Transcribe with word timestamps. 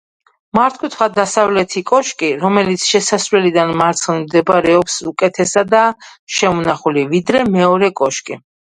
მართკუთხა 0.57 1.07
დასავლეთი 1.17 1.83
კოშკი, 1.91 2.31
რომელიც 2.45 2.87
შესასვლელიდან 2.93 3.75
მარცხნივ 3.83 4.21
მდებარეობს 4.25 4.99
უკეთესადაა 5.15 5.95
შემონახული 6.41 7.11
ვიდრე 7.15 7.49
მეორე 7.61 7.97
კოშკი. 8.05 8.45